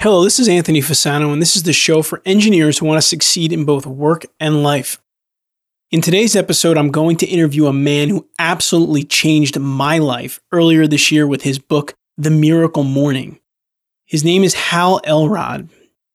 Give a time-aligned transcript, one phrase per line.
[0.00, 3.08] Hello, this is Anthony Fasano, and this is the show for engineers who want to
[3.08, 5.02] succeed in both work and life.
[5.90, 10.86] In today's episode, I'm going to interview a man who absolutely changed my life earlier
[10.86, 13.40] this year with his book, The Miracle Morning.
[14.06, 15.68] His name is Hal Elrod,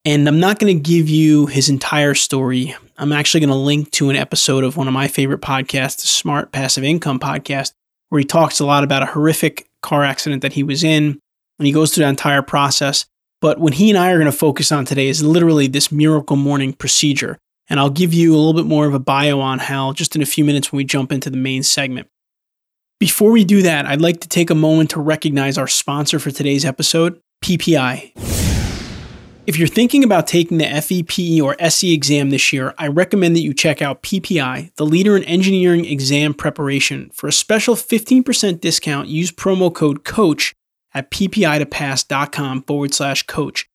[0.06, 2.73] and I'm not going to give you his entire story.
[2.98, 6.08] I'm actually going to link to an episode of one of my favorite podcasts, the
[6.08, 7.73] Smart Passive Income podcast,
[8.08, 11.20] where he talks a lot about a horrific car accident that he was in,
[11.59, 13.08] and he goes through the entire process.
[13.44, 16.38] But what he and I are going to focus on today is literally this miracle
[16.38, 17.38] morning procedure.
[17.70, 20.22] And I'll give you a little bit more of a bio on Hal just in
[20.22, 22.08] a few minutes when we jump into the main segment.
[23.02, 26.32] Before we do that, I'd like to take a moment to recognize our sponsor for
[26.32, 28.14] today's episode, PPI.
[29.45, 33.42] If you're thinking about taking the FEPE or SE exam this year, I recommend that
[33.42, 37.10] you check out PPI, the leader in engineering exam preparation.
[37.14, 40.56] For a special 15% discount, use promo code COACH
[40.94, 43.67] at ppi2pass.com forward slash coach.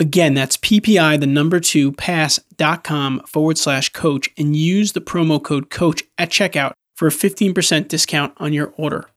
[0.00, 5.70] Again, that's ppi, the number two, pass.com forward slash coach, and use the promo code
[5.70, 9.08] coach at checkout for a 15% discount on your order.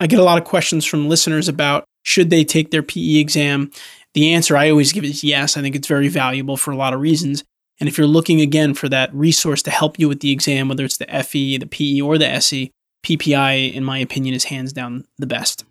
[0.00, 3.70] I get a lot of questions from listeners about should they take their PE exam.
[4.14, 5.56] The answer I always give is yes.
[5.56, 7.44] I think it's very valuable for a lot of reasons.
[7.78, 10.84] And if you're looking again for that resource to help you with the exam, whether
[10.84, 12.70] it's the FE, the PE, or the SE,
[13.04, 15.64] PPI, in my opinion, is hands down the best.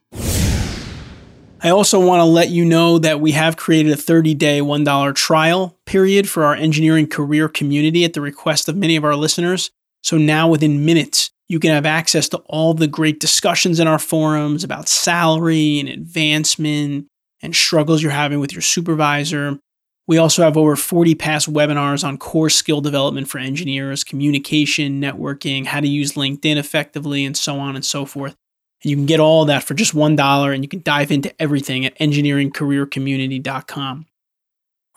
[1.64, 5.16] I also want to let you know that we have created a 30 day $1
[5.16, 9.70] trial period for our engineering career community at the request of many of our listeners.
[10.02, 14.00] So now within minutes, you can have access to all the great discussions in our
[14.00, 17.06] forums about salary and advancement
[17.44, 19.60] and struggles you're having with your supervisor.
[20.08, 25.68] We also have over 40 past webinars on core skill development for engineers, communication, networking,
[25.68, 28.36] how to use LinkedIn effectively, and so on and so forth.
[28.84, 31.86] And you can get all that for just $1 and you can dive into everything
[31.86, 34.06] at engineeringcareercommunity.com.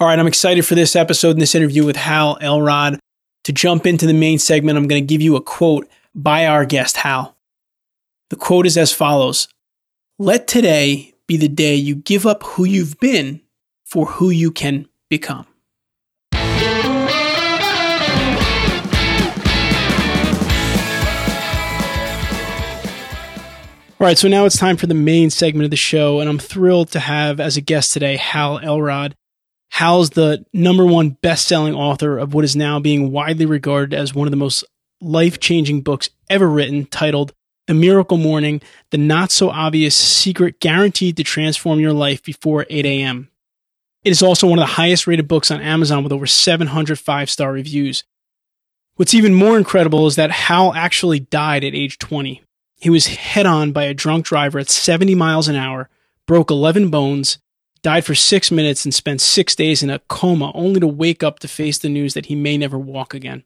[0.00, 2.98] All right, I'm excited for this episode and this interview with Hal Elrod.
[3.44, 6.64] To jump into the main segment, I'm going to give you a quote by our
[6.64, 7.36] guest, Hal.
[8.30, 9.48] The quote is as follows
[10.18, 13.42] Let today be the day you give up who you've been
[13.84, 15.46] for who you can become.
[24.04, 26.38] All right, so now it's time for the main segment of the show, and I'm
[26.38, 29.16] thrilled to have as a guest today Hal Elrod.
[29.70, 34.14] Hal's the number one best selling author of what is now being widely regarded as
[34.14, 34.62] one of the most
[35.00, 37.32] life changing books ever written, titled
[37.66, 38.60] The Miracle Morning
[38.90, 43.30] The Not So Obvious Secret Guaranteed to Transform Your Life Before 8 a.m.
[44.04, 47.30] It is also one of the highest rated books on Amazon with over 700 five
[47.30, 48.04] star reviews.
[48.96, 52.43] What's even more incredible is that Hal actually died at age 20.
[52.84, 55.88] He was head on by a drunk driver at 70 miles an hour,
[56.26, 57.38] broke 11 bones,
[57.80, 61.38] died for six minutes, and spent six days in a coma, only to wake up
[61.38, 63.42] to face the news that he may never walk again.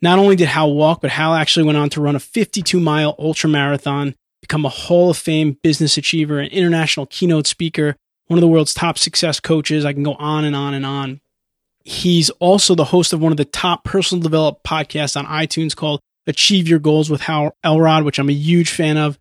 [0.00, 3.16] Not only did Hal walk, but Hal actually went on to run a 52 mile
[3.18, 7.96] ultra marathon, become a Hall of Fame business achiever, an international keynote speaker,
[8.28, 9.84] one of the world's top success coaches.
[9.84, 11.20] I can go on and on and on.
[11.82, 15.98] He's also the host of one of the top personal development podcasts on iTunes called
[16.28, 19.18] achieve your goals with Hal Elrod, which I'm a huge fan of.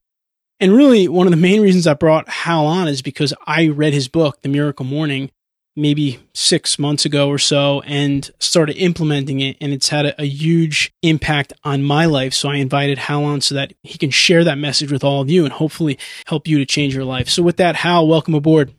[0.60, 3.94] And really, one of the main reasons I brought Hal on is because I read
[3.94, 5.32] his book, The Miracle Morning,
[5.76, 9.58] maybe six months ago or so and started implementing it.
[9.62, 12.34] And it's had a, a, huge impact on my life.
[12.34, 15.30] So I invited Hal on so that he can share that message with all of
[15.30, 17.30] you and hopefully help you to change your life.
[17.30, 18.74] So, with that, Hal, welcome aboard.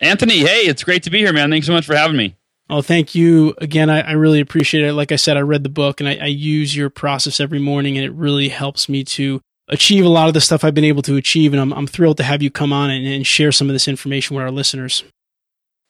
[0.00, 1.50] Anthony, hey, it's great to be here, man.
[1.50, 2.36] Thanks so much for having me.
[2.72, 3.90] Oh, thank you again.
[3.90, 4.94] I, I, really appreciate it.
[4.94, 7.98] Like I said, I read the book and I, I, use your process every morning,
[7.98, 11.02] and it really helps me to achieve a lot of the stuff I've been able
[11.02, 11.52] to achieve.
[11.52, 13.88] And I'm, I'm thrilled to have you come on and, and share some of this
[13.88, 15.04] information with our listeners.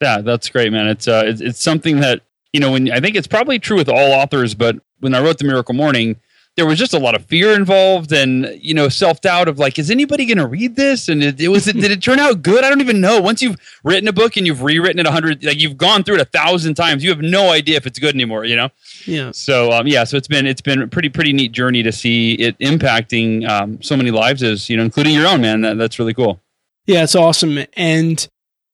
[0.01, 0.89] Yeah, that's great, man.
[0.89, 3.87] It's uh, it's, it's something that you know when I think it's probably true with
[3.87, 6.17] all authors, but when I wrote the Miracle Morning,
[6.55, 9.79] there was just a lot of fear involved and you know self doubt of like
[9.79, 11.09] is anybody going to read this?
[11.09, 12.63] And it, it was it, did it turn out good?
[12.63, 13.19] I don't even know.
[13.19, 16.15] Once you've written a book and you've rewritten it a hundred like you've gone through
[16.15, 18.69] it a thousand times you have no idea if it's good anymore you know?
[19.05, 19.31] Yeah.
[19.31, 22.33] So um, yeah so it's been it's been a pretty pretty neat journey to see
[22.33, 25.61] it impacting um, so many lives as you know including your own man.
[25.61, 26.39] That, that's really cool.
[26.85, 27.65] Yeah it's awesome.
[27.73, 28.27] And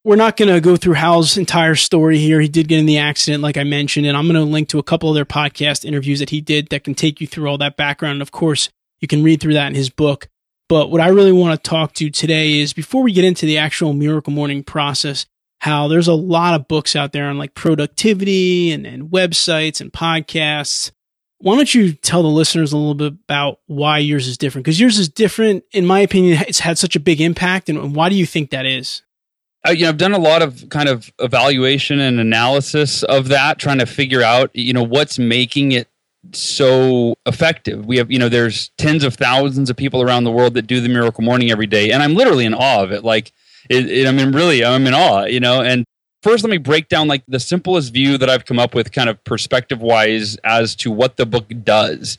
[0.04, 2.40] we're not going to go through Hal's entire story here.
[2.40, 4.80] He did get in the accident, like I mentioned, and I'm going to link to
[4.80, 7.78] a couple other podcast interviews that he did that can take you through all that
[7.78, 8.22] background.
[8.22, 8.70] Of course,
[9.02, 10.30] you can read through that in his book.
[10.70, 13.58] But what I really want to talk to today is before we get into the
[13.58, 15.26] actual miracle morning process,
[15.62, 19.92] Hal there's a lot of books out there on like productivity and, and websites and
[19.92, 20.92] podcasts.
[21.40, 24.64] Why don't you tell the listeners a little bit about why yours is different?
[24.64, 27.68] Because yours is different, in my opinion, it's had such a big impact.
[27.68, 29.02] And why do you think that is?
[29.70, 33.60] Uh, you know, I've done a lot of kind of evaluation and analysis of that,
[33.60, 35.88] trying to figure out, you know, what's making it
[36.32, 37.86] so effective.
[37.86, 40.82] We have, you know, there's tens of thousands of people around the world that do
[40.82, 43.04] the miracle morning every day, and I'm literally in awe of it.
[43.04, 43.32] Like,
[43.70, 45.62] it, it, I mean, really, I'm in awe, you know.
[45.62, 45.86] And
[46.24, 49.08] first, let me break down like the simplest view that I've come up with, kind
[49.08, 52.18] of perspective wise, as to what the book does.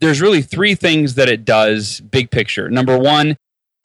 [0.00, 2.70] There's really three things that it does, big picture.
[2.70, 3.36] Number one,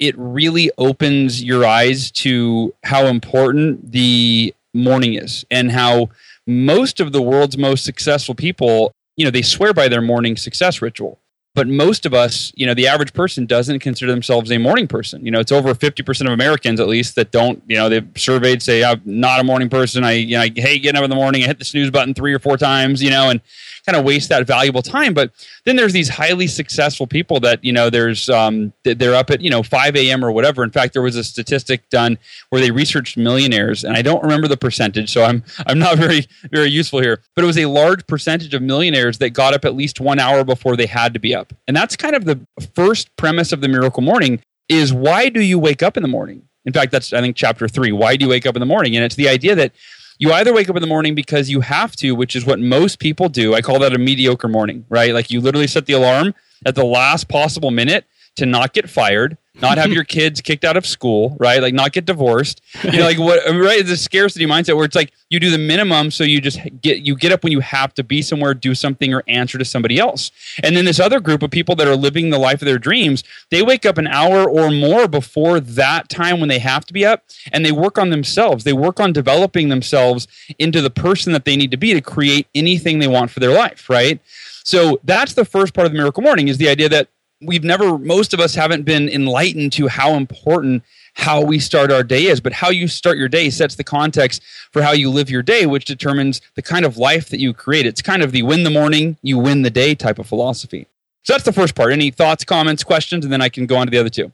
[0.04, 6.10] it really opens your eyes to how important the morning is and how
[6.46, 10.82] most of the world's most successful people, you know, they swear by their morning success
[10.82, 11.20] ritual.
[11.56, 15.24] But most of us, you know, the average person doesn't consider themselves a morning person.
[15.24, 18.64] You know, it's over 50% of Americans, at least, that don't, you know, they've surveyed
[18.64, 20.04] say, I'm not a morning person.
[20.04, 21.44] I, you know, I hate getting up in the morning.
[21.44, 23.40] I hit the snooze button three or four times, you know, and
[23.86, 25.14] kind of waste that valuable time.
[25.14, 25.32] But
[25.66, 29.50] then there's these highly successful people that, you know, there's, um, they're up at, you
[29.50, 30.24] know, 5 a.m.
[30.24, 30.64] or whatever.
[30.64, 32.18] In fact, there was a statistic done
[32.50, 36.26] where they researched millionaires, and I don't remember the percentage, so I'm, I'm not very,
[36.52, 37.22] very useful here.
[37.36, 40.44] But it was a large percentage of millionaires that got up at least one hour
[40.44, 41.54] before they had to be up.
[41.68, 42.40] And that's kind of the
[42.76, 46.44] first premise of the miracle morning is why do you wake up in the morning?
[46.66, 47.92] In fact, that's I think chapter three.
[47.92, 48.96] Why do you wake up in the morning?
[48.96, 49.74] And it's the idea that
[50.24, 53.00] you either wake up in the morning because you have to, which is what most
[53.00, 53.54] people do.
[53.56, 55.14] I call that a mediocre morning, right?
[55.14, 56.34] Like you literally set the alarm
[56.66, 58.06] at the last possible minute
[58.36, 61.62] to not get fired not have your kids kicked out of school, right?
[61.62, 62.62] Like not get divorced.
[62.84, 63.80] You know, like what right?
[63.80, 67.00] It's a scarcity mindset where it's like you do the minimum so you just get
[67.00, 70.00] you get up when you have to be somewhere, do something, or answer to somebody
[70.00, 70.32] else.
[70.64, 73.24] And then this other group of people that are living the life of their dreams,
[73.52, 77.06] they wake up an hour or more before that time when they have to be
[77.06, 78.64] up and they work on themselves.
[78.64, 80.28] They work on developing themselves
[80.58, 83.54] into the person that they need to be to create anything they want for their
[83.54, 84.20] life, right?
[84.64, 87.10] So that's the first part of the miracle morning is the idea that
[87.46, 90.84] we've never most of us haven't been enlightened to how important
[91.16, 94.42] how we start our day is but how you start your day sets the context
[94.72, 97.86] for how you live your day which determines the kind of life that you create.
[97.86, 100.88] It's kind of the win the morning you win the day type of philosophy.
[101.24, 101.92] So that's the first part.
[101.92, 103.26] Any thoughts comments questions?
[103.26, 104.32] And then i can go on to the other two.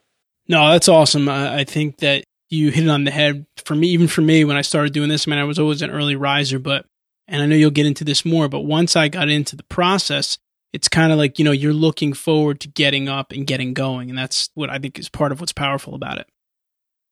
[0.47, 1.27] No that's awesome.
[1.29, 4.57] I think that you hit it on the head for me even for me when
[4.57, 5.27] i started doing this.
[5.27, 6.85] I mean, i was always an early riser but
[7.27, 10.37] and i know you'll get into this more but once i got into the process
[10.73, 14.09] it's kind of like you know you're looking forward to getting up and getting going
[14.09, 16.27] and that's what i think is part of what's powerful about it.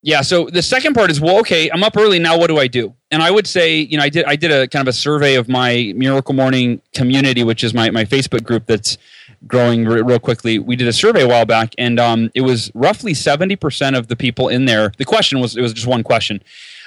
[0.04, 2.68] Yeah so the second part is well okay i'm up early now what do i
[2.68, 2.94] do?
[3.12, 5.36] And i would say you know i did i did a kind of a survey
[5.36, 8.98] of my miracle morning community which is my, my facebook group that's
[9.46, 10.58] growing re- real quickly.
[10.58, 14.16] We did a survey a while back and um, it was roughly 70% of the
[14.16, 16.42] people in there the question was it was just one question.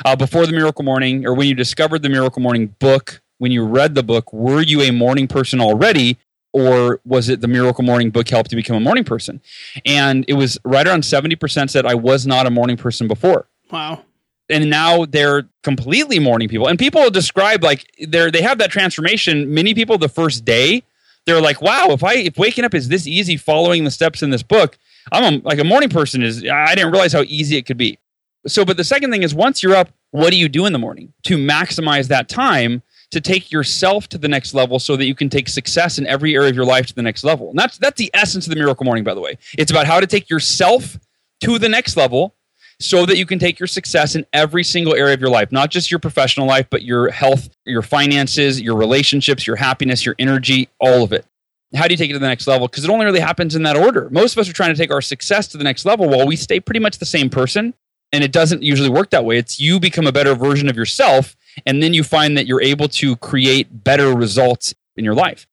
[0.04, 3.64] Uh, before the miracle morning or when you discovered the miracle morning book when you
[3.64, 6.18] read the book were you a morning person already
[6.52, 9.40] or was it the Miracle Morning book helped to become a morning person?
[9.86, 13.46] And it was right around 70% said I was not a morning person before.
[13.70, 14.02] Wow.
[14.48, 16.66] And now they're completely morning people.
[16.66, 19.54] And people describe like they're they have that transformation.
[19.54, 20.82] Many people the first day,
[21.24, 24.30] they're like, wow, if I if waking up is this easy following the steps in
[24.30, 24.76] this book,
[25.12, 27.98] I'm a, like a morning person is I didn't realize how easy it could be.
[28.46, 30.78] So, but the second thing is once you're up, what do you do in the
[30.78, 32.82] morning to maximize that time?
[33.10, 36.34] To take yourself to the next level so that you can take success in every
[36.34, 37.50] area of your life to the next level.
[37.50, 39.38] And that's that's the essence of the miracle morning by the way.
[39.58, 40.98] It's about how to take yourself
[41.40, 42.34] to the next level
[42.78, 45.70] so that you can take your success in every single area of your life, not
[45.70, 50.68] just your professional life, but your health, your finances, your relationships, your happiness, your energy,
[50.80, 51.26] all of it.
[51.74, 52.66] How do you take it to the next level?
[52.66, 54.08] Because it only really happens in that order.
[54.10, 56.36] Most of us are trying to take our success to the next level while we
[56.36, 57.74] stay pretty much the same person.
[58.12, 59.36] And it doesn't usually work that way.
[59.36, 61.36] It's you become a better version of yourself
[61.66, 65.46] and then you find that you're able to create better results in your life.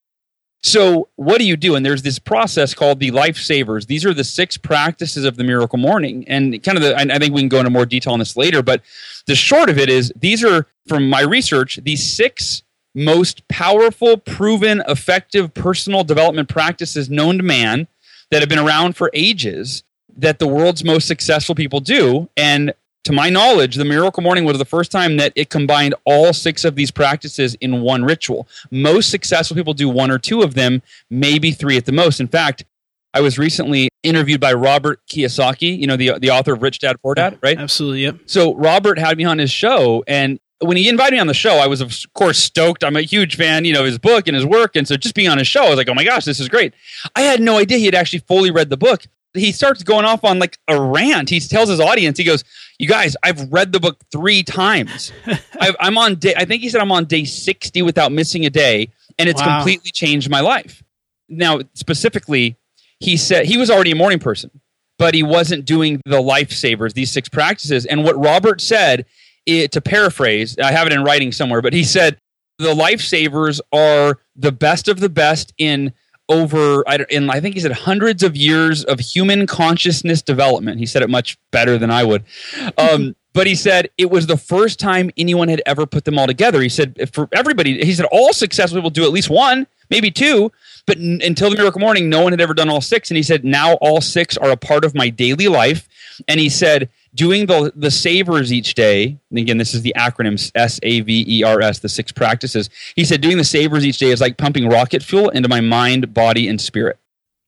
[0.64, 1.76] So, what do you do?
[1.76, 3.86] And there's this process called the lifesavers.
[3.86, 6.26] These are the six practices of the miracle morning.
[6.28, 8.64] And kind of the, I think we can go into more detail on this later,
[8.64, 8.82] but
[9.28, 12.64] the short of it is these are, from my research, these six
[12.96, 17.88] most powerful, proven, effective personal development practices known to man
[18.32, 19.84] that have been around for ages
[20.18, 22.28] that the world's most successful people do.
[22.36, 22.74] And
[23.08, 26.66] to my knowledge, the Miracle Morning was the first time that it combined all six
[26.66, 28.50] of these practices in one ritual.
[28.70, 32.20] Most successful people do one or two of them, maybe three at the most.
[32.20, 32.66] In fact,
[33.14, 37.02] I was recently interviewed by Robert Kiyosaki, you know, the the author of Rich Dad
[37.02, 37.58] Poor Dad, right?
[37.58, 38.18] Absolutely, yep.
[38.26, 41.56] So Robert had me on his show, and when he invited me on the show,
[41.56, 42.84] I was of course stoked.
[42.84, 45.16] I'm a huge fan, you know, of his book and his work, and so just
[45.16, 46.74] being on his show, I was like, oh my gosh, this is great.
[47.16, 49.06] I had no idea he had actually fully read the book.
[49.34, 51.30] He starts going off on like a rant.
[51.30, 52.44] He tells his audience, he goes,
[52.80, 55.12] "You guys, I've read the book three times.
[55.60, 56.34] i am on day.
[56.36, 59.58] I think he said I'm on day 60 without missing a day, and it's wow.
[59.58, 60.84] completely changed my life."
[61.30, 62.58] Now, specifically,
[63.00, 64.50] he said he was already a morning person,
[64.98, 67.86] but he wasn't doing the lifesavers, these six practices.
[67.86, 69.06] And what Robert said
[69.46, 72.20] it, to paraphrase, I have it in writing somewhere, but he said
[72.58, 75.94] the lifesavers are the best of the best in
[76.30, 80.80] over in I think he said hundreds of years of human consciousness development.
[80.80, 82.24] He said it much better than I would.
[82.78, 86.26] Um, but he said it was the first time anyone had ever put them all
[86.26, 86.60] together.
[86.60, 90.52] He said for everybody, he said all successful people do at least one, maybe two,
[90.88, 93.12] but n- until the miracle morning, no one had ever done all six.
[93.12, 95.88] And he said now all six are a part of my daily life.
[96.28, 99.20] And he said doing the the savers each day.
[99.30, 102.70] And again this is the acronym s-a-v-e-r-s the six practices.
[102.96, 106.14] He said doing the savers each day is like pumping rocket fuel into my mind
[106.14, 106.98] body and spirit.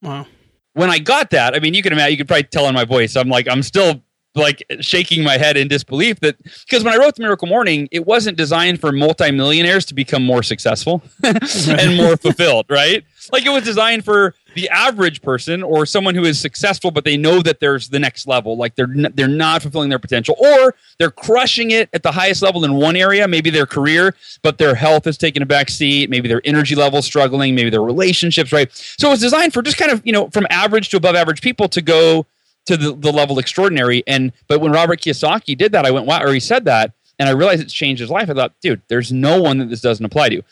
[0.01, 0.27] Wow.
[0.73, 2.85] When i got that i mean you can imagine you could probably tell in my
[2.85, 4.01] voice i'm like i'm still
[4.35, 8.05] like shaking my head in disbelief that because when I wrote the Miracle Morning, it
[8.05, 13.03] wasn't designed for multimillionaires to become more successful and more fulfilled, right?
[13.31, 17.17] Like it was designed for the average person or someone who is successful, but they
[17.17, 18.57] know that there's the next level.
[18.57, 22.41] Like they're n- they're not fulfilling their potential, or they're crushing it at the highest
[22.41, 26.09] level in one area, maybe their career, but their health is taking a back seat.
[26.09, 27.55] Maybe their energy level struggling.
[27.55, 28.69] Maybe their relationships, right?
[28.73, 31.69] So it's designed for just kind of you know from average to above average people
[31.69, 32.25] to go
[32.65, 34.03] to the, the level extraordinary.
[34.07, 37.27] And but when Robert Kiyosaki did that, I went wow, or he said that, and
[37.27, 38.29] I realized it's changed his life.
[38.29, 40.43] I thought, dude, there's no one that this doesn't apply to.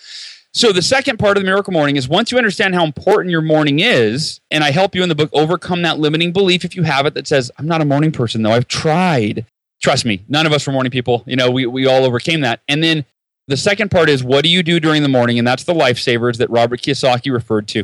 [0.58, 3.44] So the second part of the miracle morning is once you understand how important your
[3.44, 6.82] morning is, and I help you in the book overcome that limiting belief if you
[6.82, 8.54] have it that says, I'm not a morning person though.
[8.54, 9.46] I've tried.
[9.84, 11.24] Trust me, none of us were morning people.
[11.28, 12.62] You know, we, we all overcame that.
[12.68, 13.06] And then
[13.48, 15.38] the second part is what do you do during the morning?
[15.38, 17.84] And that's the lifesavers that Robert Kiyosaki referred to.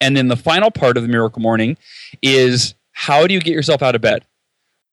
[0.00, 1.76] And then the final part of the miracle morning
[2.22, 4.24] is how do you get yourself out of bed?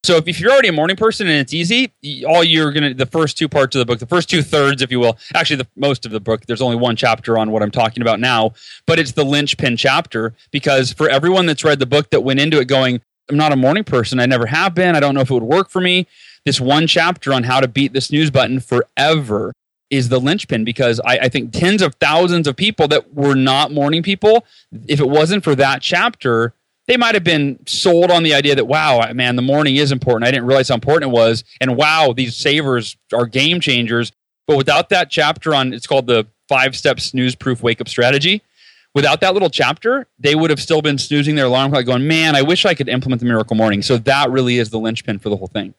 [0.05, 1.91] So if, if you're already a morning person and it's easy,
[2.27, 4.91] all you're gonna the first two parts of the book, the first two thirds, if
[4.91, 6.45] you will, actually the most of the book.
[6.45, 8.53] There's only one chapter on what I'm talking about now,
[8.85, 12.59] but it's the linchpin chapter because for everyone that's read the book that went into
[12.59, 15.31] it going, I'm not a morning person, I never have been, I don't know if
[15.31, 16.05] it would work for me.
[16.45, 19.53] This one chapter on how to beat the snooze button forever
[19.89, 23.71] is the linchpin because I, I think tens of thousands of people that were not
[23.71, 24.45] morning people,
[24.88, 26.53] if it wasn't for that chapter,
[26.88, 30.27] they might have been sold on the idea that wow man the morning is important.
[30.27, 31.44] I didn't realize how important it was.
[31.62, 34.12] And wow these savers are game changers.
[34.48, 38.42] But without that chapter on it's called the five step snooze proof wake up strategy.
[38.94, 42.36] Without that little chapter they would have still been snoozing their alarm clock going man
[42.36, 43.82] i wish i could implement the miracle morning.
[43.82, 45.74] So that really is the linchpin for the whole thing.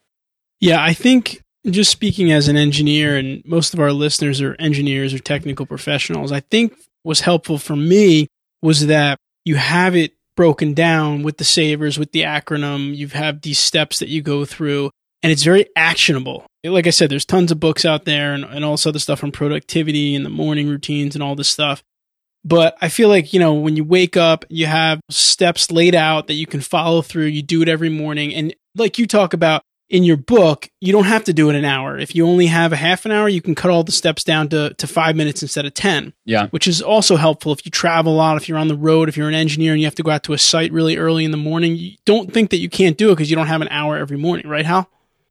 [0.59, 5.13] Yeah i think just speaking as an engineer and most of our listeners are engineers
[5.13, 6.73] or technical professionals i think
[7.03, 8.27] was helpful for me
[8.61, 12.95] was that you have it broken down with the savers, with the acronym.
[12.95, 14.91] You have these steps that you go through,
[15.21, 16.45] and it's very actionable.
[16.63, 19.23] Like I said, there's tons of books out there and, and all this other stuff
[19.23, 21.83] on productivity and the morning routines and all this stuff.
[22.45, 26.27] But I feel like, you know, when you wake up, you have steps laid out
[26.27, 27.25] that you can follow through.
[27.25, 28.33] You do it every morning.
[28.33, 31.63] And like you talk about, in your book, you don't have to do it an
[31.63, 31.97] hour.
[31.97, 34.49] If you only have a half an hour, you can cut all the steps down
[34.49, 36.13] to, to five minutes instead of 10.
[36.25, 36.47] Yeah.
[36.49, 39.15] Which is also helpful if you travel a lot, if you're on the road, if
[39.15, 41.31] you're an engineer and you have to go out to a site really early in
[41.31, 41.75] the morning.
[41.75, 44.17] You don't think that you can't do it because you don't have an hour every
[44.17, 44.89] morning, right, Hal?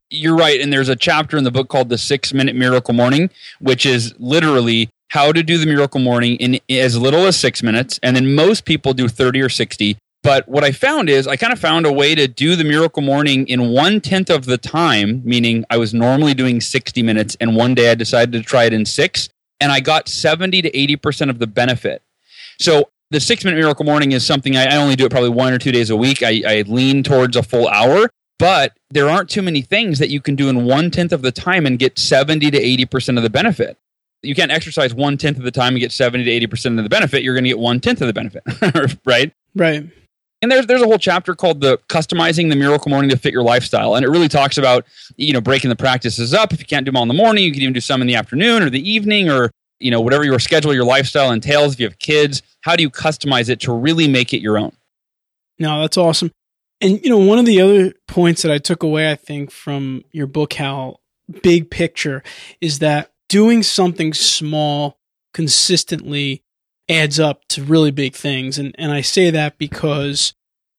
[0.09, 0.59] You're right.
[0.59, 4.15] And there's a chapter in the book called The Six Minute Miracle Morning, which is
[4.17, 7.99] literally how to do the miracle morning in as little as six minutes.
[8.03, 9.97] And then most people do 30 or 60.
[10.27, 13.01] But what I found is I kind of found a way to do the miracle
[13.01, 17.55] morning in one tenth of the time, meaning I was normally doing 60 minutes, and
[17.55, 19.29] one day I decided to try it in six,
[19.61, 22.01] and I got 70 to 80% of the benefit.
[22.59, 25.53] So the six minute miracle morning is something I, I only do it probably one
[25.53, 26.21] or two days a week.
[26.21, 30.19] I, I lean towards a full hour, but there aren't too many things that you
[30.19, 33.29] can do in one tenth of the time and get 70 to 80% of the
[33.29, 33.77] benefit.
[34.23, 36.89] You can't exercise one tenth of the time and get 70 to 80% of the
[36.89, 37.23] benefit.
[37.23, 38.43] You're going to get one tenth of the benefit,
[39.05, 39.31] right?
[39.55, 39.87] Right.
[40.41, 43.43] And there's there's a whole chapter called the customizing the miracle morning to fit your
[43.43, 46.53] lifestyle, and it really talks about you know breaking the practices up.
[46.53, 48.07] If you can't do them all in the morning, you can even do some in
[48.07, 51.73] the afternoon or the evening, or you know whatever your schedule, your lifestyle entails.
[51.73, 54.73] If you have kids, how do you customize it to really make it your own?
[55.57, 56.31] No, that's awesome.
[56.81, 60.03] And you know one of the other points that I took away, I think, from
[60.11, 60.97] your book, how
[61.41, 62.21] big picture,
[62.61, 64.99] is that doing something small
[65.33, 66.43] consistently
[66.89, 68.57] adds up to really big things.
[68.57, 70.33] And, and I say that because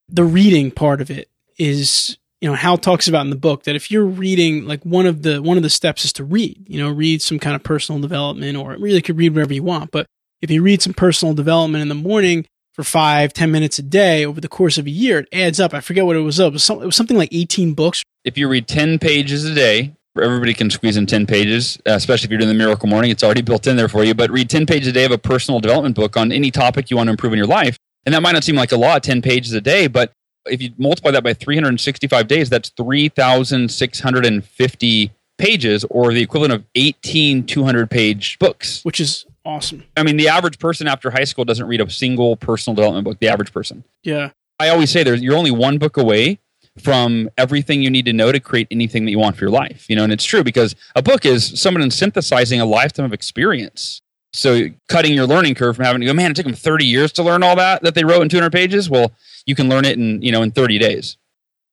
[0.09, 3.77] the reading part of it is you know hal talks about in the book that
[3.77, 6.81] if you're reading like one of the one of the steps is to read you
[6.83, 9.91] know read some kind of personal development or really could read whatever you want.
[9.91, 10.07] But
[10.41, 14.25] if you read some personal development in the morning for five ten minutes a day
[14.25, 15.75] over the course of a year it adds up.
[15.75, 18.03] I forget what it was up it was, some, it was something like 18 books.
[18.25, 22.27] If you read 10 pages a day everybody can squeeze in 10 pages uh, especially
[22.27, 24.49] if you're doing the miracle morning it's already built in there for you but read
[24.49, 27.13] 10 pages a day of a personal development book on any topic you want to
[27.13, 29.61] improve in your life and that might not seem like a lot 10 pages a
[29.61, 30.13] day but
[30.51, 37.47] if you multiply that by 365 days, that's 3,650 pages or the equivalent of 18
[37.47, 38.85] 200 page books.
[38.85, 39.85] Which is awesome.
[39.97, 43.19] I mean, the average person after high school doesn't read a single personal development book,
[43.21, 43.85] the average person.
[44.03, 44.31] Yeah.
[44.61, 46.41] I always say there's, you're only one book away
[46.79, 49.89] from everything you need to know to create anything that you want for your life.
[49.89, 54.01] You know, and it's true because a book is someone synthesizing a lifetime of experience.
[54.33, 57.13] So cutting your learning curve from having to go, man, it took them 30 years
[57.13, 58.91] to learn all that that they wrote in 200 pages.
[58.91, 59.13] Well,
[59.47, 61.17] you can learn it in you know in 30 days.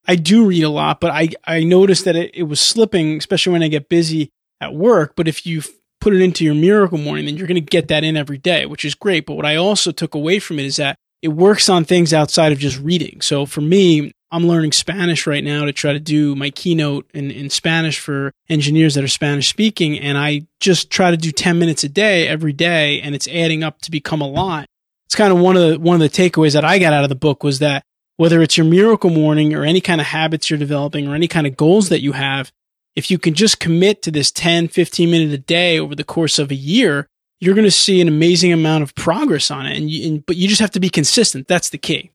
[0.08, 3.54] I do read a lot, but I I noticed that it, it was slipping, especially
[3.54, 4.32] when I get busy
[4.62, 5.14] at work.
[5.16, 5.62] But if you
[6.00, 8.66] put it into your miracle morning, then you're going to get that in every day,
[8.66, 9.26] which is great.
[9.26, 12.52] But what I also took away from it is that it works on things outside
[12.52, 13.22] of just reading.
[13.22, 17.32] So for me, I'm learning Spanish right now to try to do my keynote in,
[17.32, 20.00] in Spanish for engineers that are Spanish speaking.
[20.00, 23.64] And I just try to do 10 minutes a day every day, and it's adding
[23.64, 24.68] up to become a lot
[25.06, 27.10] it's kind of one of the one of the takeaways that I got out of
[27.10, 27.84] the book was that
[28.18, 31.46] whether it's your miracle morning or any kind of habits you're developing or any kind
[31.46, 32.52] of goals that you have,
[32.96, 36.40] if you can just commit to this 10, 15 minute a day over the course
[36.40, 37.08] of a year,
[37.40, 39.78] you're going to see an amazing amount of progress on it.
[39.78, 41.48] And, you, and but you just have to be consistent.
[41.48, 42.12] That's the key.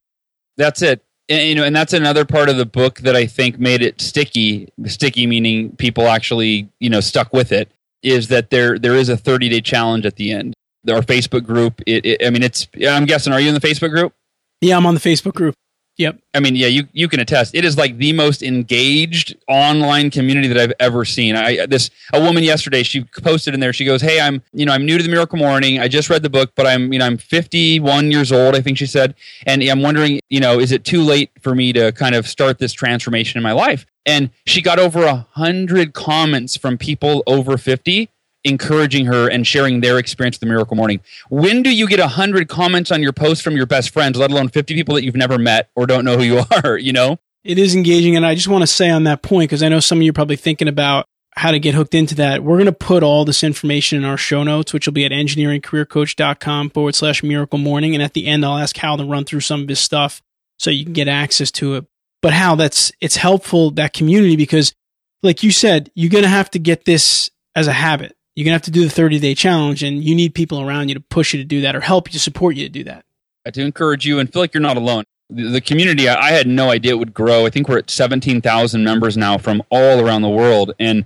[0.57, 1.05] That's it.
[1.29, 4.01] And, you know, and that's another part of the book that I think made it
[4.01, 4.73] sticky.
[4.87, 7.71] Sticky meaning people actually, you know, stuck with it.
[8.03, 10.55] Is that there there is a 30 day challenge at the end
[10.89, 11.83] our Facebook group.
[11.87, 12.69] It, it, I mean, it's.
[12.89, 13.33] I'm guessing.
[13.33, 14.15] Are you in the Facebook group?
[14.61, 15.55] Yeah, I'm on the Facebook group.
[15.99, 16.19] Yep.
[16.35, 17.55] I mean, yeah, you you can attest.
[17.55, 21.37] It is like the most engaged online community that I've ever seen.
[21.37, 22.83] I this a woman yesterday.
[22.83, 23.73] She posted in there.
[23.75, 25.79] She goes, "Hey, I'm you know I'm new to the Miracle Morning.
[25.79, 28.55] I just read the book, but I'm you know I'm 51 years old.
[28.55, 29.15] I think she said,
[29.47, 32.59] and I'm wondering, you know, is it too late for me to kind of start
[32.59, 37.59] this transformation in my life?" And she got over a hundred comments from people over
[37.59, 38.09] 50
[38.45, 41.01] encouraging her and sharing their experience with the miracle morning.
[41.29, 44.49] When do you get 100 comments on your post from your best friends let alone
[44.49, 47.19] 50 people that you've never met or don't know who you are you know?
[47.43, 49.81] It is engaging and i just want to say on that point because i know
[49.81, 52.43] some of you are probably thinking about how to get hooked into that.
[52.43, 55.13] We're going to put all this information in our show notes which will be at
[55.13, 59.41] engineeringcareercoach.com forward slash miracle morning and at the end i'll ask hal to run through
[59.41, 60.23] some of his stuff
[60.61, 61.87] so you can get access to it.
[62.21, 64.75] But Hal that's it's helpful that community because
[65.23, 68.53] like you said you're going to have to get this as a habit you're going
[68.53, 71.01] to have to do the 30 day challenge and you need people around you to
[71.01, 73.05] push you to do that or help you support you to do that.
[73.53, 75.05] To encourage you and feel like you're not alone.
[75.29, 77.45] The, community, I had no idea it would grow.
[77.45, 80.73] I think we're at 17,000 members now from all around the world.
[80.79, 81.05] And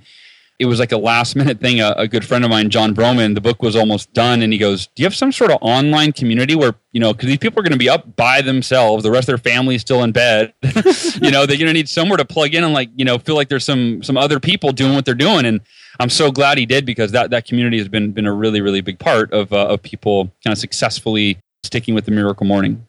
[0.59, 1.81] it was like a last minute thing.
[1.81, 4.59] A, a, good friend of mine, Jon Vroman, the book was almost done, and he
[4.59, 7.61] goes, "Do you have some sort of online community where you know because these people
[7.61, 10.13] are going to be up by themselves, the rest of their family is still in
[10.13, 10.55] bed.
[10.63, 13.35] you know, they're going to need somewhere to plug in and like you know feel
[13.35, 15.61] like there's some some other people doing what they're doing." And
[15.99, 18.81] I'm so glad he did because that that community has been been a really really
[18.81, 22.87] big part of uh, of people kind of successfully sticking with the Miracle Morning.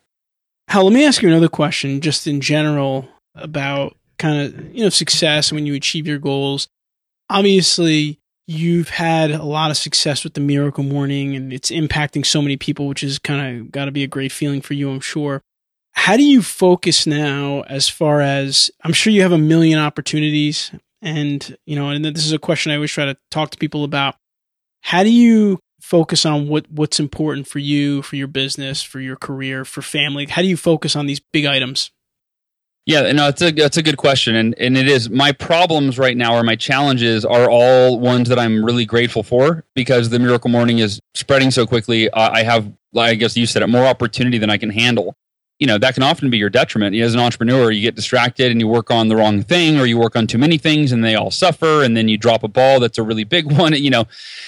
[0.67, 4.89] Hal, let me ask you another question, just in general about kind of you know
[4.89, 6.67] success when you achieve your goals.
[7.29, 12.41] Obviously, you've had a lot of success with the Miracle Morning, and it's impacting so
[12.41, 14.99] many people, which is kind of got to be a great feeling for you, I'm
[14.99, 15.41] sure.
[15.93, 20.71] How do you focus now as far as I'm sure you have a million opportunities
[21.01, 23.83] and, you know, and this is a question I always try to talk to people
[23.83, 24.15] about.
[24.81, 29.15] How do you focus on what, what's important for you, for your business, for your
[29.15, 30.25] career, for family?
[30.25, 31.91] How do you focus on these big items?
[32.85, 36.15] Yeah, no, it's a that's a good question, and and it is my problems right
[36.15, 40.51] now or my challenges are all ones that I'm really grateful for because the Miracle
[40.51, 42.11] Morning is spreading so quickly.
[42.13, 45.15] I have, I guess you said it, more opportunity than I can handle,
[45.59, 46.95] you know that can often be your detriment.
[46.95, 49.97] As an entrepreneur you get distracted and you work on the wrong thing or you
[49.97, 52.79] work on too many things and they all suffer and then you drop a ball
[52.79, 54.05] that's a really big one you know.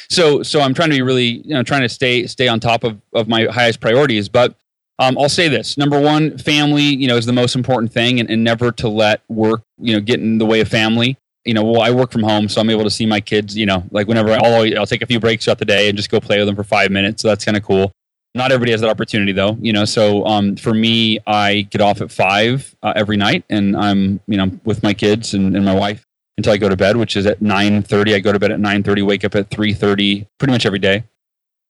[0.09, 2.83] So so i'm trying to be really you know trying to stay stay on top
[2.83, 4.55] of of my highest priorities but
[4.99, 8.29] um, i'll say this number one family you know is the most important thing and,
[8.29, 11.63] and never to let work you know get in the way of family you know,
[11.63, 13.57] well, I work from home, so I'm able to see my kids.
[13.57, 16.11] You know, like whenever I'll I'll take a few breaks throughout the day and just
[16.11, 17.21] go play with them for five minutes.
[17.21, 17.91] So that's kind of cool.
[18.35, 19.57] Not everybody has that opportunity, though.
[19.61, 23.75] You know, so um, for me, I get off at five uh, every night, and
[23.77, 26.03] I'm you know with my kids and, and my wife
[26.37, 28.13] until I go to bed, which is at nine thirty.
[28.13, 30.79] I go to bed at nine thirty, wake up at three thirty, pretty much every
[30.79, 31.05] day.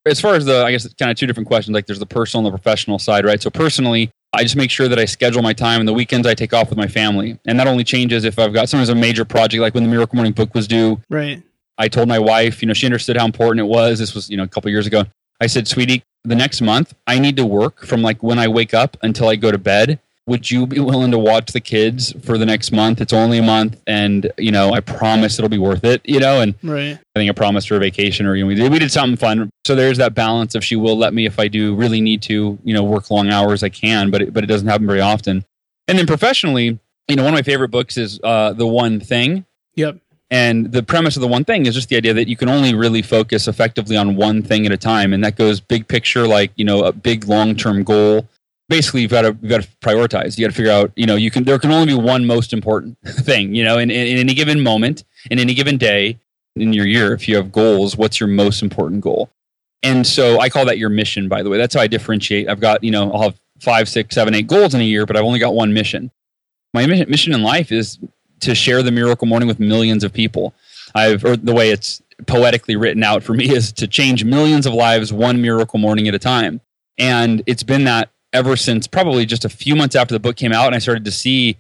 [0.08, 1.74] As far as the, I guess, kind of two different questions.
[1.74, 3.42] Like there's the personal and the professional side, right?
[3.42, 6.34] So personally, I just make sure that I schedule my time and the weekends I
[6.34, 7.40] take off with my family.
[7.46, 10.16] And that only changes if I've got sometimes a major project like when the Miracle
[10.16, 11.02] Morning book was due.
[11.10, 11.42] Right.
[11.78, 14.00] I told my wife, you know, she understood how important it was.
[14.00, 15.04] This was, you know, a couple years ago.
[15.40, 18.74] I said, sweetie, the next month I need to work from like when I wake
[18.74, 20.00] up until I go to bed.
[20.28, 23.00] Would you be willing to watch the kids for the next month?
[23.00, 26.02] It's only a month, and you know I promise it'll be worth it.
[26.04, 27.00] You know, and right.
[27.16, 29.18] I think I promised her a vacation, or you know, we did we did something
[29.18, 29.50] fun.
[29.66, 32.60] So there's that balance of she will let me if I do really need to,
[32.64, 33.64] you know, work long hours.
[33.64, 35.46] I can, but it, but it doesn't happen very often.
[35.88, 39.46] And then professionally, you know, one of my favorite books is uh, the One Thing.
[39.76, 40.00] Yep.
[40.30, 42.74] And the premise of the one thing is just the idea that you can only
[42.74, 45.14] really focus effectively on one thing at a time.
[45.14, 48.28] And that goes big picture, like, you know, a big long term goal.
[48.70, 50.38] Basically, you've got to, you've got to prioritize.
[50.38, 52.52] You got to figure out, you know, you can, there can only be one most
[52.52, 56.20] important thing, you know, in, in, in any given moment, in any given day,
[56.56, 57.14] in your year.
[57.14, 59.30] If you have goals, what's your most important goal?
[59.84, 61.58] And so I call that your mission, by the way.
[61.58, 62.50] That's how I differentiate.
[62.50, 65.16] I've got, you know, I'll have five, six, seven, eight goals in a year, but
[65.16, 66.12] I've only got one mission.
[66.74, 68.00] My mission in life is
[68.42, 70.54] to share the miracle morning with millions of people.
[70.94, 74.74] I've or the way it's poetically written out for me is to change millions of
[74.74, 76.62] lives one miracle morning at a time.
[76.98, 80.54] And it's been that ever since probably just a few months after the book came
[80.54, 81.58] out and I started to see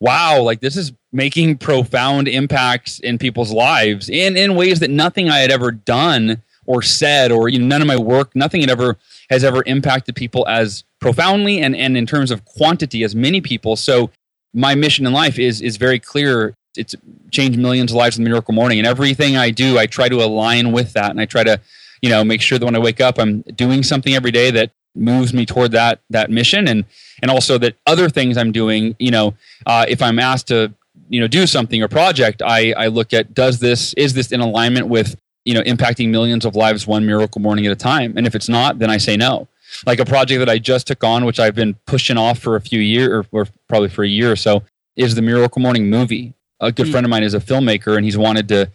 [0.00, 5.28] wow, like this is making profound impacts in people's lives in in ways that nothing
[5.28, 8.70] I had ever done or said or you know, none of my work, nothing had
[8.70, 8.96] ever
[9.28, 13.76] has ever impacted people as profoundly and, and in terms of quantity as many people.
[13.76, 14.10] So
[14.54, 16.54] my mission in life is is very clear.
[16.76, 16.94] It's
[17.30, 20.22] change millions of lives in the miracle morning, and everything I do, I try to
[20.22, 21.60] align with that, and I try to,
[22.00, 24.70] you know, make sure that when I wake up, I'm doing something every day that
[24.94, 26.84] moves me toward that that mission, and
[27.22, 29.34] and also that other things I'm doing, you know,
[29.66, 30.72] uh, if I'm asked to,
[31.08, 34.40] you know, do something or project, I I look at does this is this in
[34.40, 38.26] alignment with you know impacting millions of lives one miracle morning at a time, and
[38.26, 39.48] if it's not, then I say no
[39.86, 42.60] like a project that I just took on, which I've been pushing off for a
[42.60, 44.62] few years, or, or, probably for a year or so,
[44.96, 46.34] is the Miracle Morning movie.
[46.60, 46.90] A good mm.
[46.90, 48.70] friend of mine is a filmmaker, and he's wanted to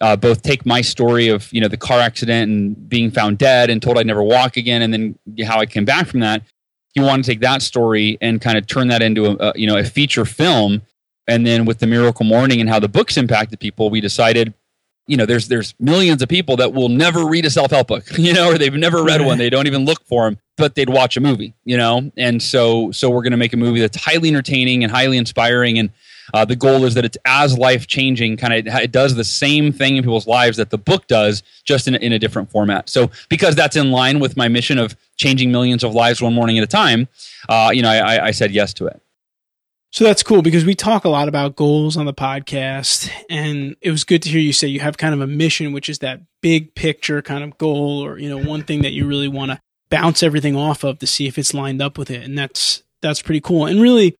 [0.00, 3.70] uh, both take my story of you know the car accident and being found dead
[3.70, 6.42] and told I'd never walk again, and then how I came back from that.
[6.94, 9.66] He wanted to take that story and kind of turn that into a, a you
[9.66, 10.82] know a feature film.
[11.28, 14.52] And then with the Miracle Morning and how the books impacted people, we decided
[15.06, 18.32] you know there's there's millions of people that will never read a self-help book you
[18.32, 21.16] know or they've never read one they don't even look for them but they'd watch
[21.16, 24.28] a movie you know and so so we're going to make a movie that's highly
[24.28, 25.90] entertaining and highly inspiring and
[26.34, 29.72] uh, the goal is that it's as life changing kind of it does the same
[29.72, 33.10] thing in people's lives that the book does just in in a different format so
[33.28, 36.64] because that's in line with my mission of changing millions of lives one morning at
[36.64, 37.08] a time
[37.48, 39.00] uh, you know I, I said yes to it
[39.92, 43.10] so that's cool because we talk a lot about goals on the podcast.
[43.28, 45.88] And it was good to hear you say you have kind of a mission, which
[45.88, 49.26] is that big picture kind of goal or, you know, one thing that you really
[49.26, 52.22] want to bounce everything off of to see if it's lined up with it.
[52.22, 53.66] And that's, that's pretty cool.
[53.66, 54.14] And really,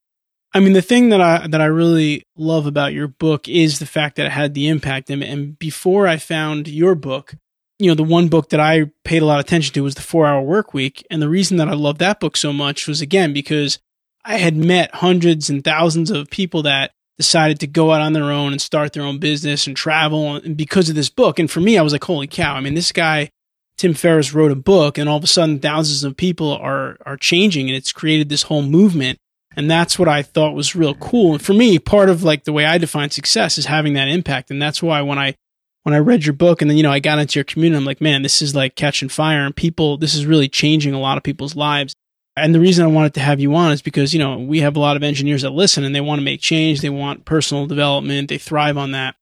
[0.53, 3.85] I mean, the thing that I, that I really love about your book is the
[3.85, 5.09] fact that it had the impact.
[5.09, 7.35] And, and before I found your book,
[7.79, 10.01] you know, the one book that I paid a lot of attention to was the
[10.01, 11.05] four hour work week.
[11.09, 13.79] And the reason that I love that book so much was again, because
[14.25, 18.31] I had met hundreds and thousands of people that decided to go out on their
[18.31, 21.39] own and start their own business and travel and because of this book.
[21.39, 22.55] And for me, I was like, holy cow.
[22.55, 23.29] I mean, this guy,
[23.77, 27.17] Tim Ferriss wrote a book and all of a sudden thousands of people are, are
[27.17, 29.17] changing and it's created this whole movement.
[29.55, 31.33] And that's what I thought was real cool.
[31.33, 34.49] And for me, part of like the way I define success is having that impact.
[34.49, 35.35] And that's why when I,
[35.83, 37.85] when I read your book and then, you know, I got into your community, I'm
[37.85, 41.17] like, man, this is like catching fire and people, this is really changing a lot
[41.17, 41.95] of people's lives.
[42.37, 44.77] And the reason I wanted to have you on is because, you know, we have
[44.77, 46.79] a lot of engineers that listen and they want to make change.
[46.79, 48.29] They want personal development.
[48.29, 49.15] They thrive on that.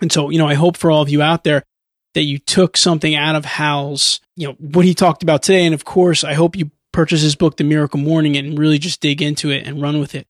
[0.00, 1.62] And so, you know, I hope for all of you out there
[2.14, 5.64] that you took something out of Hal's, you know, what he talked about today.
[5.64, 9.02] And of course, I hope you purchase his book, The Miracle Morning, and really just
[9.02, 10.26] dig into it and run with it.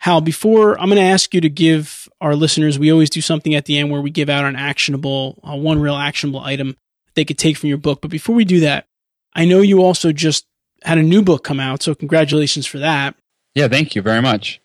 [0.00, 3.54] Hal, before I'm going to ask you to give our listeners, we always do something
[3.54, 6.76] at the end where we give out an actionable, uh, one real actionable item
[7.14, 8.02] they could take from your book.
[8.02, 8.86] But before we do that,
[9.34, 10.44] I know you also just
[10.82, 11.82] had a new book come out.
[11.82, 13.14] So congratulations for that.
[13.54, 14.60] Yeah, thank you very much.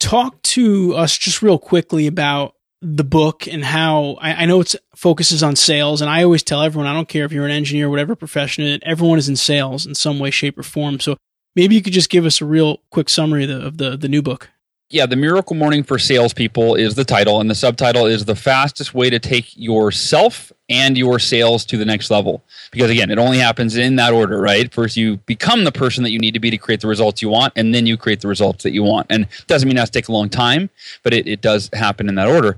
[0.00, 2.55] Talk to us just real quickly about
[2.94, 6.00] the book and how I, I know it focuses on sales.
[6.00, 9.18] And I always tell everyone, I don't care if you're an engineer, whatever profession, everyone
[9.18, 11.00] is in sales in some way, shape, or form.
[11.00, 11.16] So
[11.56, 14.08] maybe you could just give us a real quick summary of the, of the, the
[14.08, 14.50] new book.
[14.88, 18.94] Yeah, The Miracle Morning for Salespeople is the title, and the subtitle is The Fastest
[18.94, 22.44] Way to Take Yourself and Your Sales to the Next Level.
[22.70, 24.72] Because again, it only happens in that order, right?
[24.72, 27.28] First, you become the person that you need to be to create the results you
[27.28, 29.08] want, and then you create the results that you want.
[29.10, 30.70] And it doesn't mean it has to take a long time,
[31.02, 32.56] but it, it does happen in that order.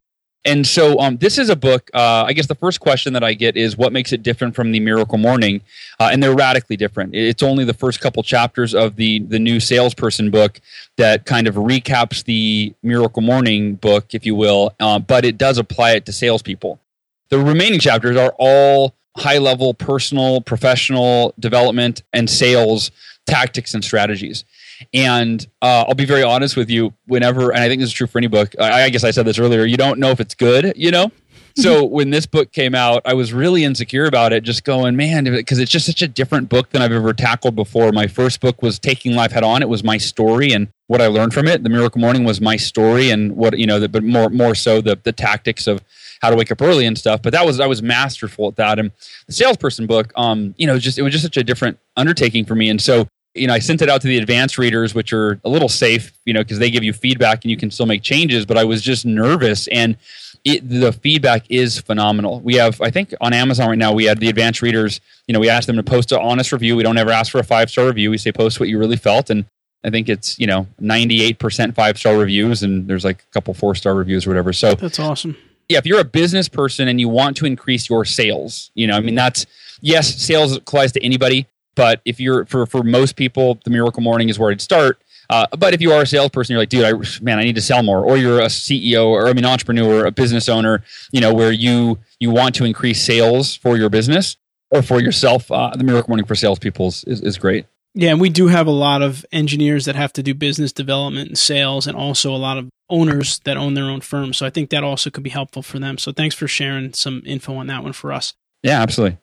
[0.49, 1.91] And so um, this is a book.
[1.93, 4.73] Uh, I guess the first question that I get is what makes it different from
[4.73, 5.61] the Miracle Morning,
[6.01, 7.15] uh, and they're radically different.
[7.15, 10.59] It's only the first couple chapters of the the new salesperson book
[10.97, 15.59] that kind of recaps the Miracle Morning book, if you will, uh, but it does
[15.59, 16.81] apply it to salespeople.
[17.29, 22.91] The remaining chapters are all high level personal, professional development and sales
[23.27, 24.45] tactics and strategies.
[24.93, 26.95] And uh, I'll be very honest with you.
[27.07, 28.55] Whenever, and I think this is true for any book.
[28.59, 29.65] I, I guess I said this earlier.
[29.65, 31.11] You don't know if it's good, you know.
[31.59, 34.45] So when this book came out, I was really insecure about it.
[34.45, 37.91] Just going, man, because it's just such a different book than I've ever tackled before.
[37.91, 39.61] My first book was Taking Life Head On.
[39.61, 41.65] It was my story and what I learned from it.
[41.65, 44.81] The Miracle Morning was my story and what you know, the, but more more so
[44.81, 45.83] the the tactics of
[46.23, 47.23] how to wake up early and stuff.
[47.23, 48.79] But that was I was masterful at that.
[48.79, 48.93] And
[49.27, 52.55] the salesperson book, um, you know, just it was just such a different undertaking for
[52.55, 52.69] me.
[52.69, 53.09] And so
[53.39, 56.13] you know, I sent it out to the advanced readers, which are a little safe,
[56.25, 58.45] you know, because they give you feedback and you can still make changes.
[58.47, 59.97] But I was just nervous, and
[60.45, 62.41] it, the feedback is phenomenal.
[62.41, 65.01] We have, I think, on Amazon right now, we have the advanced readers.
[65.27, 66.77] You know, we ask them to post an honest review.
[66.77, 68.11] We don't ever ask for a five star review.
[68.11, 69.45] We say post what you really felt, and
[69.85, 73.33] I think it's you know ninety eight percent five star reviews, and there's like a
[73.33, 74.53] couple four star reviews or whatever.
[74.53, 75.37] So that's awesome.
[75.69, 78.97] Yeah, if you're a business person and you want to increase your sales, you know,
[78.97, 79.45] I mean, that's
[79.81, 81.47] yes, sales applies to anybody
[81.79, 85.01] but if you're for for most people, the Miracle Morning is where I'd start.
[85.31, 87.61] Uh, but if you are a salesperson, you're like, dude, I, man, I need to
[87.61, 88.03] sell more.
[88.05, 92.01] Or you're a CEO or I mean, entrepreneur, a business owner, you know, where you
[92.19, 94.37] you want to increase sales for your business
[94.71, 95.53] or for yourself.
[95.53, 97.67] Uh, the Miracle Morning for salespeople is, is, is great.
[97.95, 101.29] Yeah, and we do have a lot of engineers that have to do business development
[101.29, 104.37] and sales, and also a lot of owners that own their own firms.
[104.37, 105.97] So I think that also could be helpful for them.
[105.99, 108.35] So thanks for sharing some info on that one for us.
[108.65, 109.19] Yeah, absolutely.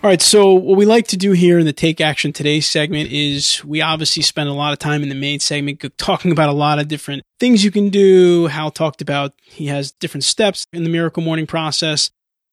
[0.00, 3.10] All right, so what we like to do here in the Take Action Today segment
[3.10, 6.52] is we obviously spend a lot of time in the main segment talking about a
[6.52, 8.46] lot of different things you can do.
[8.46, 12.12] Hal talked about he has different steps in the Miracle Morning process.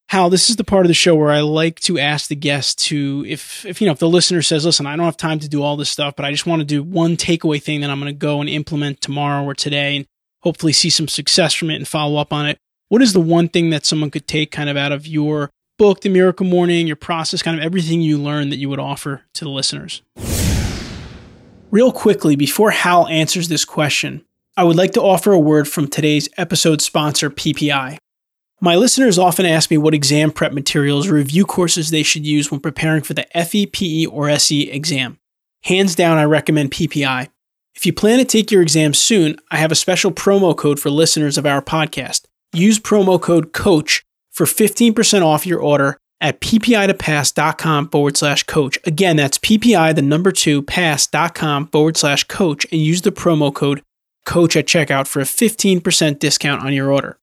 [0.10, 2.80] Hal, this is the part of the show where I like to ask the guest
[2.86, 5.48] to, if, if, you know, if the listener says, listen, I don't have time to
[5.48, 8.00] do all this stuff, but I just want to do one takeaway thing that I'm
[8.00, 10.08] going to go and implement tomorrow or today and
[10.42, 12.58] hopefully see some success from it and follow up on it.
[12.90, 16.02] What is the one thing that someone could take kind of out of your book,
[16.02, 19.44] The Miracle Morning, your process, kind of everything you learned that you would offer to
[19.44, 20.02] the listeners?
[21.72, 24.24] Real quickly, before Hal answers this question,
[24.56, 27.98] I would like to offer a word from today's episode sponsor, PPI.
[28.62, 32.50] My listeners often ask me what exam prep materials or review courses they should use
[32.50, 35.20] when preparing for the FE, PE, or SE exam.
[35.64, 37.28] Hands down, I recommend PPI.
[37.76, 40.90] If you plan to take your exam soon, I have a special promo code for
[40.90, 42.22] listeners of our podcast.
[42.54, 44.05] Use promo code COACH
[44.36, 48.78] for 15% off your order at ppi2pass.com forward slash coach.
[48.84, 53.82] Again, that's ppi, the number two, pass.com forward slash coach, and use the promo code
[54.26, 57.18] coach at checkout for a 15% discount on your order.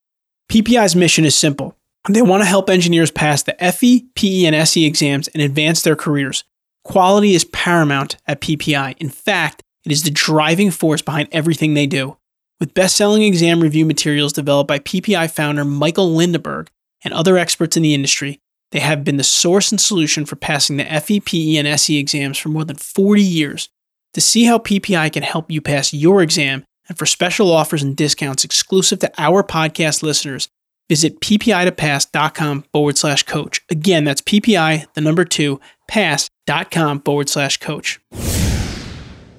[0.51, 1.77] PPI's mission is simple.
[2.09, 5.97] They want to help engineers pass the FE, PE, and SE exams and advance their
[5.97, 6.45] careers.
[6.85, 8.97] Quality is paramount at PPI.
[8.99, 12.17] In fact, it is the driving force behind everything they do.
[12.59, 16.69] With best selling exam review materials developed by PPI founder Michael Lindeburg,
[17.05, 18.39] and other experts in the industry,
[18.73, 22.49] they have been the source and solution for passing the FEPE and SE exams for
[22.49, 23.69] more than 40 years.
[24.15, 27.97] To see how PPI can help you pass your exam and for special offers and
[27.97, 30.49] discounts exclusive to our podcast listeners,
[30.89, 33.63] visit ppi2pass.com forward slash coach.
[33.71, 38.01] Again, that's PPI, the number two, pass.com forward slash coach.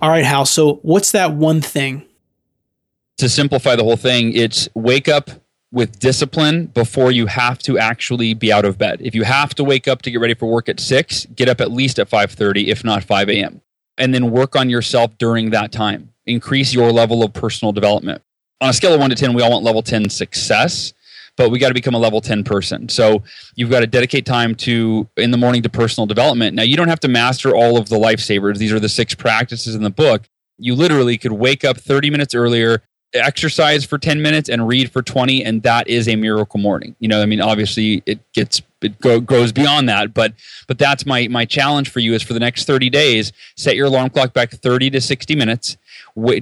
[0.01, 0.45] All right, Hal.
[0.45, 2.05] So, what's that one thing?
[3.17, 5.29] To simplify the whole thing, it's wake up
[5.73, 9.01] with discipline before you have to actually be out of bed.
[9.01, 11.59] If you have to wake up to get ready for work at 6, get up
[11.59, 13.61] at least at 5:30 if not 5 a.m.
[13.97, 16.13] and then work on yourself during that time.
[16.27, 18.21] Increase your level of personal development.
[18.61, 20.93] On a scale of 1 to 10, we all want level 10 success,
[21.35, 22.87] but we got to become a level 10 person.
[22.87, 23.23] So
[23.55, 26.55] you've got to dedicate time to in the morning to personal development.
[26.55, 28.57] Now you don't have to master all of the lifesavers.
[28.57, 30.29] These are the six practices in the book.
[30.59, 35.01] You literally could wake up 30 minutes earlier, exercise for 10 minutes and read for
[35.01, 36.95] 20 and that is a miracle morning.
[36.99, 40.33] You know i mean obviously it gets it go, goes beyond that but
[40.67, 43.87] but that's my my challenge for you is for the next 30 days set your
[43.87, 45.77] alarm clock back 30 to 60 minutes.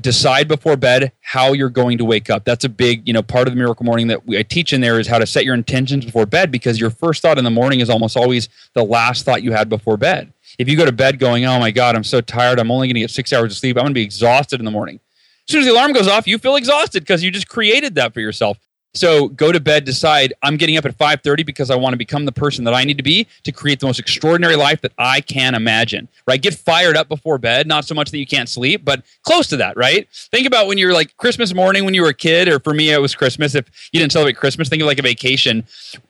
[0.02, 2.44] Decide before bed how you're going to wake up.
[2.44, 4.82] That's a big you know part of the miracle morning that we, i teach in
[4.82, 7.52] there is how to set your intentions before bed because your first thought in the
[7.52, 10.32] morning is almost always the last thought you had before bed.
[10.58, 12.96] If you go to bed going oh my god i'm so tired i'm only going
[12.96, 15.00] to get six hours of sleep i'm going to be exhausted in the morning
[15.48, 18.14] as soon as the alarm goes off, you feel exhausted because you just created that
[18.14, 18.58] for yourself.
[18.94, 22.26] So go to bed, decide I'm getting up at 5:30 because I want to become
[22.26, 25.22] the person that I need to be to create the most extraordinary life that I
[25.22, 26.10] can imagine.
[26.28, 26.42] Right?
[26.42, 29.58] Get fired up before bed, not so much that you can't sleep, but close to
[29.58, 30.08] that, right?
[30.12, 32.92] Think about when you're like Christmas morning when you were a kid or for me
[32.92, 35.64] it was Christmas if you didn't celebrate Christmas, think of like a vacation.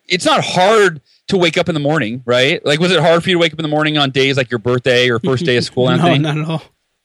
[0.08, 2.66] It's not hard to wake up in the morning, right?
[2.66, 4.50] Like was it hard for you to wake up in the morning on days like
[4.50, 6.18] your birthday or first day of school, Anthony?
[6.18, 6.64] no, not at all.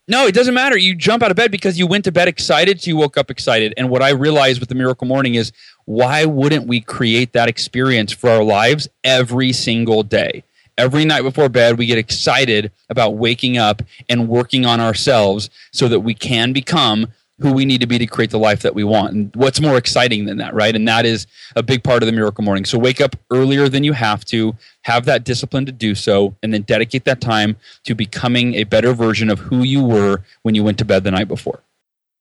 [0.08, 0.78] No, it doesn't matter.
[0.78, 3.28] You jump out of bed because you went to bed excited, so you woke up
[3.28, 3.74] excited.
[3.76, 5.50] And what I realized with the miracle morning is
[5.84, 10.44] why wouldn't we create that experience for our lives every single day?
[10.78, 15.88] Every night before bed, we get excited about waking up and working on ourselves so
[15.88, 17.08] that we can become
[17.40, 19.12] who we need to be to create the life that we want.
[19.12, 20.74] And what's more exciting than that, right?
[20.74, 22.64] And that is a big part of the miracle morning.
[22.64, 26.54] So wake up earlier than you have to, have that discipline to do so, and
[26.54, 30.64] then dedicate that time to becoming a better version of who you were when you
[30.64, 31.60] went to bed the night before.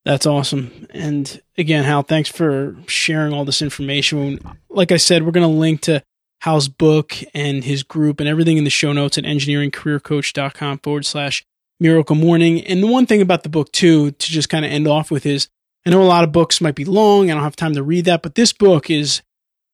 [0.03, 0.87] That's awesome.
[0.91, 4.39] And again, Hal, thanks for sharing all this information.
[4.69, 6.03] Like I said, we're going to link to
[6.41, 11.43] Hal's book and his group and everything in the show notes at engineeringcareercoach.com forward slash
[11.79, 12.61] Miracle Morning.
[12.65, 15.25] And the one thing about the book, too, to just kind of end off with
[15.25, 15.49] is
[15.85, 17.29] I know a lot of books might be long.
[17.29, 19.21] I don't have time to read that, but this book is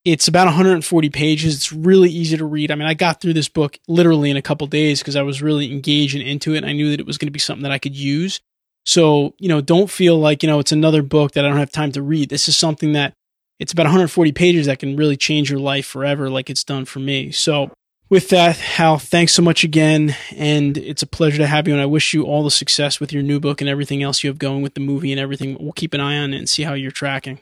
[0.04, 1.56] it's about 140 pages.
[1.56, 2.72] It's really easy to read.
[2.72, 5.42] I mean, I got through this book literally in a couple days because I was
[5.42, 6.58] really engaged and into it.
[6.58, 8.40] And I knew that it was going to be something that I could use.
[8.84, 11.72] So, you know, don't feel like, you know, it's another book that I don't have
[11.72, 12.30] time to read.
[12.30, 13.14] This is something that
[13.60, 16.98] it's about 140 pages that can really change your life forever, like it's done for
[16.98, 17.32] me.
[17.32, 17.72] So,
[18.12, 20.16] with that, Hal, thanks so much again.
[20.36, 21.74] And it's a pleasure to have you.
[21.74, 24.30] And I wish you all the success with your new book and everything else you
[24.30, 25.58] have going with the movie and everything.
[25.60, 27.40] We'll keep an eye on it and see how you're tracking.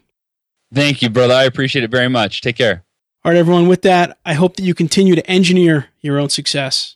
[0.72, 1.34] Thank you, brother.
[1.34, 2.42] I appreciate it very much.
[2.42, 2.84] Take care.
[3.26, 3.68] All right, everyone.
[3.68, 6.96] With that, I hope that you continue to engineer your own success.